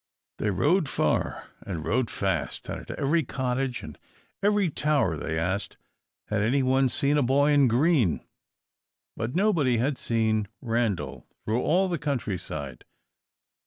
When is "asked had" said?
5.37-6.41